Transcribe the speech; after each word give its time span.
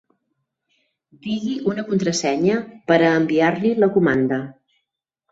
Digui 1.25 1.51
una 1.71 1.83
contrasenya 1.89 2.55
per 2.91 2.97
a 3.01 3.11
enviar-li 3.19 3.75
la 3.83 3.91
comanda. 3.99 4.41